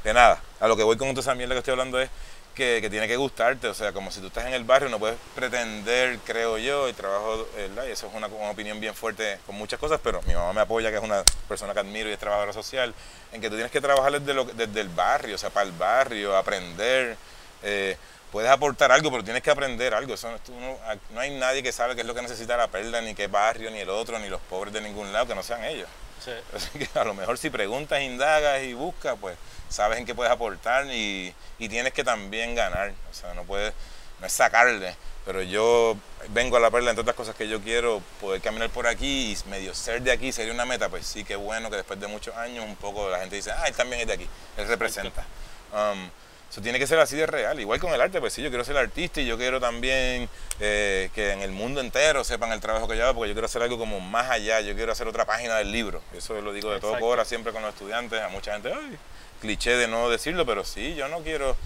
[0.04, 2.10] de nada, a lo que voy con toda esa mierda que estoy hablando es
[2.54, 5.16] que, tiene que gustarte, o sea, como si tú estás en el barrio, no puedes
[5.34, 7.86] pretender, creo yo, y trabajo, ¿verdad?
[7.86, 10.90] y eso es una, opinión bien fuerte con muchas cosas, pero mi mamá me apoya,
[10.90, 12.94] que es una persona que admiro y es trabajadora social,
[13.32, 15.72] en que tú tienes que trabajar desde, lo, desde el barrio, o sea, para el
[15.72, 17.16] barrio, aprender,
[17.62, 17.96] eh,
[18.30, 20.78] puedes aportar algo, pero tienes que aprender algo, eso, no,
[21.10, 23.70] no, hay nadie que sabe qué es lo que necesita la perla, ni qué barrio,
[23.70, 25.88] ni el otro, ni los pobres de ningún lado, que no sean ellos.
[26.54, 29.37] Así que a lo mejor si preguntas, indagas y buscas, pues
[29.68, 32.92] sabes en qué puedes aportar y, tienes que también ganar.
[33.11, 33.72] O sea, no puedes,
[34.20, 35.96] no es sacarle, pero yo
[36.30, 39.48] vengo a la perla, entre otras cosas que yo quiero, poder caminar por aquí y
[39.48, 42.35] medio ser de aquí sería una meta, pues sí, qué bueno que después de muchos
[42.37, 45.24] años un poco la gente dice, ah, él también es de aquí, él representa.
[45.72, 46.11] Um,
[46.52, 47.58] eso tiene que ser así de real.
[47.58, 50.28] Igual con el arte, pues sí, yo quiero ser artista y yo quiero también
[50.60, 53.46] eh, que en el mundo entero sepan el trabajo que yo hago, porque yo quiero
[53.46, 56.02] hacer algo como más allá, yo quiero hacer otra página del libro.
[56.14, 58.98] Eso lo digo de todo cora siempre con los estudiantes, a mucha gente, ay,
[59.40, 61.56] cliché de no decirlo, pero sí, yo no quiero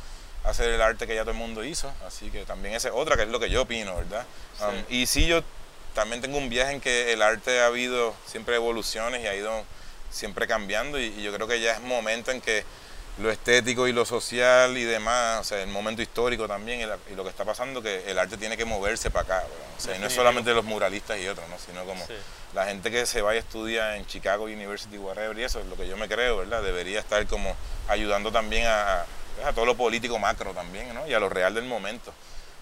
[0.44, 3.16] hacer el arte que ya todo el mundo hizo, así que también esa es otra
[3.16, 4.24] que es lo que yo opino, ¿verdad?
[4.60, 5.42] Um, y sí yo
[5.94, 9.64] también tengo un viaje en que el arte ha habido siempre evoluciones y ha ido
[10.10, 12.64] siempre cambiando y, yo creo que ya es momento en que
[13.18, 17.22] lo estético y lo social y demás, o sea, el momento histórico también y, lo
[17.24, 19.44] que está pasando, que el arte tiene que moverse para acá,
[19.76, 21.56] o sea, no es solamente los muralistas y otros, ¿no?
[21.58, 22.04] sino como
[22.54, 25.76] la gente que se vaya a estudiar en Chicago University, whatever, y eso es lo
[25.76, 26.62] que yo me creo, ¿verdad?
[26.62, 27.56] Debería estar como
[27.88, 29.02] ayudando también a,
[29.44, 31.06] a todo lo político macro también, ¿no?
[31.06, 32.12] Y a lo real del momento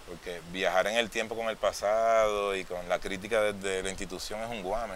[0.08, 4.40] porque viajar en el tiempo con el pasado y con la crítica desde la institución
[4.42, 4.94] es un guame.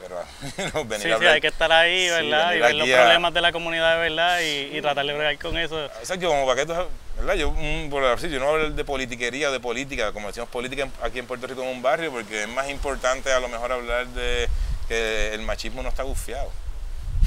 [0.00, 2.54] Pero venir sí, sí, hay que estar ahí, ¿verdad?
[2.54, 5.84] y ver los problemas de la comunidad verdad y, tratar de bregar con eso.
[5.84, 6.72] Exacto, como para que
[7.18, 7.34] ¿verdad?
[7.34, 7.54] Yo,
[7.90, 11.26] por yo no a hablar de politiquería o de política, como decimos política aquí en
[11.26, 14.48] Puerto Rico en un barrio, porque es más importante a lo mejor hablar de
[14.88, 16.50] que el machismo no está gufiado.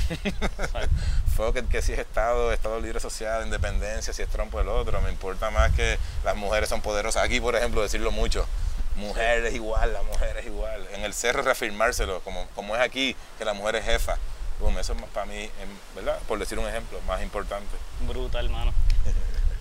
[1.36, 4.67] Fue que, que, si es Estado, Estado Libre Social, Independencia, si es Trump o el
[4.67, 7.23] otro, me importa más que las mujeres son poderosas.
[7.23, 8.47] Aquí, por ejemplo, decirlo mucho,
[8.95, 10.86] mujer es igual, la mujer es igual.
[10.93, 14.17] En el cerro reafirmárselo, como, como es aquí, que la mujer es jefa.
[14.79, 15.49] eso es para mí,
[15.95, 16.19] ¿verdad?
[16.27, 17.75] Por decir un ejemplo, más importante.
[18.08, 18.73] Brutal, hermano.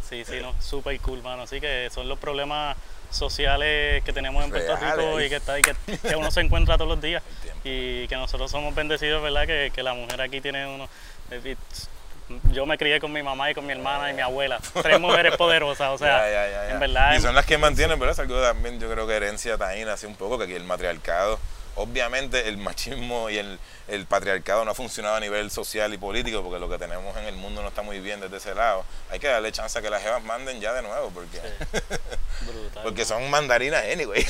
[0.08, 1.44] Sí, sí, no, súper cool, hermano.
[1.44, 2.76] Así que son los problemas
[3.10, 5.74] sociales que tenemos en Puerto Rico y que, está, y que,
[6.16, 7.22] uno se encuentra todos los días
[7.64, 9.46] y que nosotros somos bendecidos, ¿verdad?
[9.46, 10.86] Que, que la mujer aquí tiene uno...
[12.52, 15.36] Yo me crié con mi mamá y con mi hermana y mi abuela, tres mujeres
[15.36, 17.14] poderosas, o sea, en verdad...
[17.14, 18.14] Y son las que mantienen, ¿verdad?
[18.14, 21.38] Es algo también, yo creo que herencia taína, así un poco, que aquí el matriarcado
[21.74, 23.58] obviamente el machismo y el,
[24.08, 27.36] patriarcado no ha funcionado a nivel social y político porque lo que tenemos en el
[27.36, 28.84] mundo no está muy bien desde ese lado.
[29.10, 31.40] Hay que darle chance a que las jevas manden ya de nuevo porque,
[32.82, 34.24] porque son mandarinas anyway.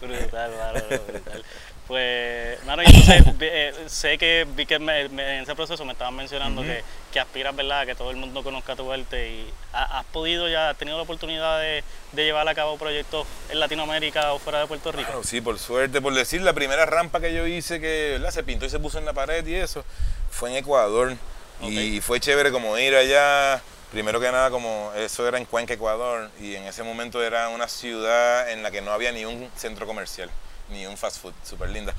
[0.00, 0.52] brutal,
[0.88, 1.44] brutal.
[1.88, 6.84] Pues, mano, entonces eh, sé que vi que en ese proceso me estaban mencionando que,
[7.10, 10.76] que, aspiras, ¿verdad?, que todo el mundo conozca tu arte y has podido ya, has
[10.76, 11.82] tenido la oportunidad de,
[12.14, 15.22] llevar a cabo proyectos en Latinoamérica o fuera de Puerto Rico.
[15.24, 18.70] sí, por suerte, por decir, la primera rampa que yo hice que se pintó y
[18.70, 19.82] se puso en la pared y eso,
[20.30, 21.16] fue en Ecuador.
[21.62, 26.30] Y fue chévere como ir allá, primero que nada como eso era en Cuenca, Ecuador,
[26.38, 29.86] y en ese momento era una ciudad en la que no había ni un centro
[29.86, 30.30] comercial
[30.70, 31.94] ni un fast food, súper linda.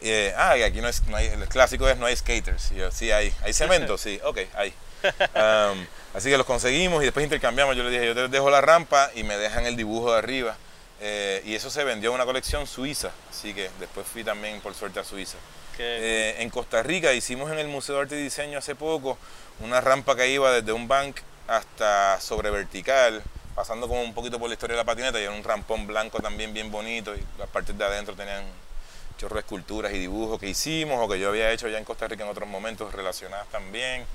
[0.00, 2.70] Eh, ah, y aquí no, es, no hay, el clásico es no hay skaters.
[2.70, 3.32] yo, sí, hay.
[3.42, 3.98] ¿Hay cemento?
[3.98, 4.72] Sí, ok, hay.
[5.02, 7.76] Um, así que los conseguimos y después intercambiamos.
[7.76, 10.56] Yo le dije, yo te dejo la rampa y me dejan el dibujo de arriba.
[11.00, 13.10] Eh, y eso se vendió en una colección suiza.
[13.30, 15.38] Así que después fui también, por suerte, a Suiza.
[15.80, 19.16] Eh, en Costa Rica hicimos en el Museo de Arte y Diseño hace poco
[19.60, 23.22] una rampa que iba desde un bank hasta sobre vertical
[23.58, 26.20] pasando como un poquito por la historia de la patineta, y era un rampón blanco
[26.20, 28.44] también bien bonito, y las partes de adentro tenían
[29.18, 32.06] chorro de esculturas y dibujos que hicimos o que yo había hecho ya en Costa
[32.06, 34.06] Rica en otros momentos relacionadas también.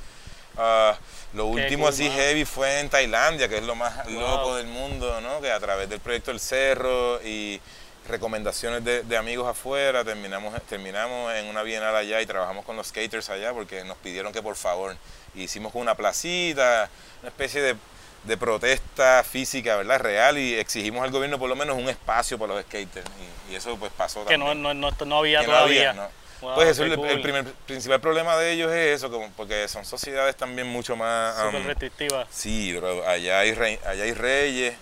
[0.55, 0.97] Ah,
[1.33, 5.41] lo último así heavy fue en Tailandia, que es lo más loco del mundo, ¿no?
[5.41, 7.59] Que a través del proyecto El Cerro y
[8.07, 13.29] recomendaciones de, amigos afuera, terminamos, terminamos en una bienal allá y trabajamos con los skaters
[13.29, 14.95] allá porque nos pidieron que por favor
[15.35, 16.89] hicimos una placita,
[17.21, 17.75] una especie de
[18.23, 19.99] de protesta física, ¿verdad?
[19.99, 23.05] Real y exigimos al gobierno por lo menos un espacio para los skaters
[23.49, 24.61] y, eso pues pasó que también.
[24.61, 26.09] no, no, no, había todavía.
[26.39, 30.67] pues eso, el, primer, principal problema de ellos es eso, como, porque son sociedades también
[30.67, 31.35] mucho más...
[31.35, 32.27] Súper um, restrictivas.
[32.31, 33.51] Sí, allá hay,
[33.85, 34.73] allá hay reyes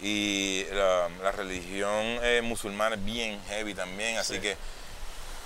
[0.00, 4.56] y la, religión eh, musulmana es bien heavy también, así que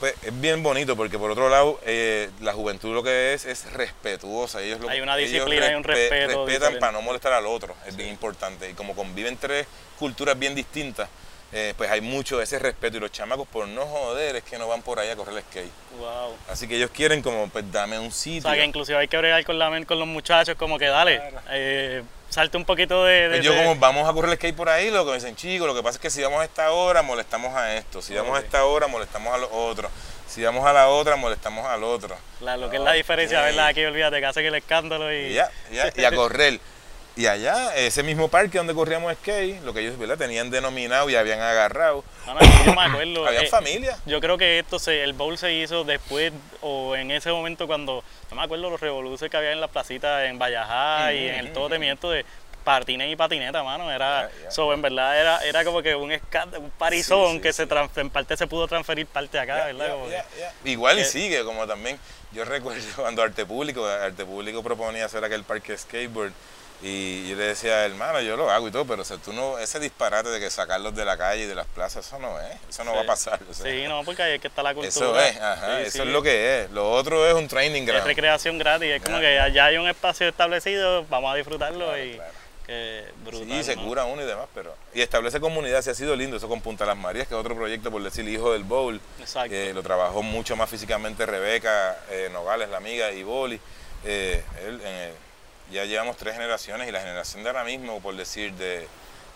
[0.00, 3.70] pues es bien bonito porque por otro lado eh, la juventud lo que es es
[3.72, 4.62] respetuosa.
[4.62, 6.46] Ellos lo, hay una disciplina y un respeto.
[6.46, 8.68] Respetan para no molestar al otro, es bien importante.
[8.70, 9.66] Y como conviven tres
[9.98, 11.08] culturas bien distintas,
[11.52, 14.68] eh, pues hay mucho ese respeto y los chamacos por no joder es que no
[14.68, 15.70] van por ahí a correr el skate.
[15.98, 16.34] Wow.
[16.48, 18.48] Así que ellos quieren como pues dame un sitio.
[18.48, 21.20] O sea que inclusive hay que bregar con, la, con los muchachos como que dale,
[21.50, 23.28] eh, salte un poquito de...
[23.30, 25.66] Pues yo como vamos a correr el skate por ahí, lo que me dicen chicos,
[25.66, 28.36] lo que pasa es que si vamos a esta hora molestamos a esto, si vamos
[28.38, 29.90] a esta hora molestamos a los otros,
[30.26, 32.16] si vamos a la otra molestamos al otro.
[32.40, 33.66] lo que es la diferencia, ¿verdad?
[33.66, 35.34] Aquí olvídate que hacen el escándalo y...
[35.34, 36.60] ya, ya, y a correr.
[37.20, 40.16] Y allá, ese mismo parque donde corríamos skate, lo que ellos ¿verdad?
[40.16, 42.02] tenían denominado y habían agarrado.
[42.24, 43.26] No, yo me acuerdo.
[43.28, 43.98] Había eh, familia.
[44.06, 48.02] Yo creo que esto se, el bowl se hizo después o en ese momento cuando,
[48.30, 51.52] no me acuerdo los revoluciones que había en la placita en Vallajá y en el
[51.52, 52.24] todo temiento de
[52.64, 53.92] patines y patineta, mano.
[53.92, 58.34] Era, so, en verdad era, era como que un un parizón que se en parte
[58.38, 59.94] se pudo transferir parte acá, ¿verdad?
[60.64, 61.98] Igual y sigue, como también,
[62.32, 66.32] yo recuerdo cuando Arte Público, Arte Público proponía hacer aquel parque skateboard
[66.82, 69.78] y yo le decía, hermano, yo lo hago y todo, pero o tú no, ese
[69.78, 72.84] disparate de que sacarlos de la calle y de las plazas, eso no es, eso
[72.84, 73.38] no va a pasar.
[73.52, 74.88] sí, no, porque ahí es que está la cultura.
[74.88, 76.70] Eso es, ajá, eso es lo que es.
[76.70, 78.02] Lo otro es un training gratis.
[78.02, 82.20] Es recreación gratis, es como que ya hay un espacio establecido, vamos a disfrutarlo y
[83.32, 84.74] sí, se cura uno y demás, pero...
[84.94, 87.54] Y establece comunidad, sí ha sido lindo, eso con Punta Las Marías, que es otro
[87.56, 89.00] proyecto, por decir, Hijo del Bowl,
[89.48, 93.60] que lo trabajó mucho más físicamente Rebeca eh, Nogales, la amiga, y Boli.
[94.04, 94.42] Eh,
[95.70, 98.86] ya llevamos tres generaciones y la generación de ahora mismo, por decir, de,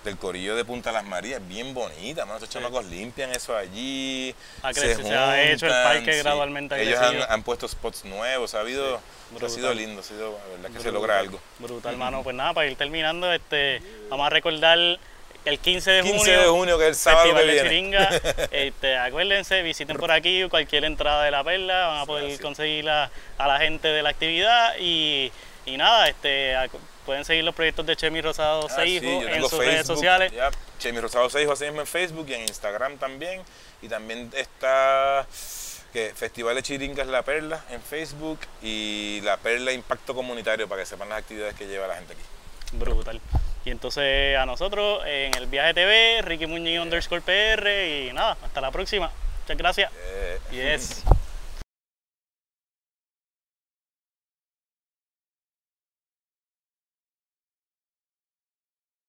[0.04, 2.34] del corillo de Punta Las Marías, bien bonita, ¿no?
[2.34, 4.34] Estos chamacos limpian eso allí.
[4.72, 6.80] se, ha hecho el parque gradualmente.
[6.80, 9.00] Ellos han, puesto spots nuevos, ha habido,
[9.42, 11.40] ha sido lindo, ha sido, verdad que se logra algo.
[11.58, 12.22] Brutal, hermano.
[12.22, 14.78] Pues nada, para ir terminando, este, vamos a recordar
[15.44, 17.52] el 15 de 15 junio, de junio, que es el sábado que viene.
[17.52, 18.10] De Chiringa.
[18.50, 23.10] este, acuérdense, visiten por aquí cualquier entrada de la perla, van a poder conseguir a,
[23.38, 25.32] la gente de la actividad y,
[25.66, 26.54] y nada, este
[27.04, 30.32] Pueden seguir los proyectos de Chemi Rosado ah, Seijo en sus redes sociales.
[30.78, 33.42] Chemi Rosado Seijo así mismo en Facebook y en Instagram también.
[33.82, 35.26] Y también está
[35.92, 40.86] que Festival de Chiringas La Perla en Facebook y La Perla Impacto Comunitario para que
[40.86, 42.22] sepan las actividades que lleva la gente aquí.
[42.72, 43.20] Brutal.
[43.66, 48.60] Y entonces a nosotros en el viaje TV, Ricky Muñiz underscore PR y nada, hasta
[48.62, 49.10] la próxima.
[49.42, 49.92] Muchas gracias.
[50.50, 51.04] Yes.